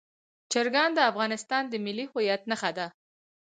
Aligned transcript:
چرګان 0.51 0.89
د 0.95 0.99
افغانستان 1.11 1.63
د 1.67 1.73
ملي 1.85 2.05
هویت 2.11 2.41
نښه 2.49 2.71
ده. 2.77 2.87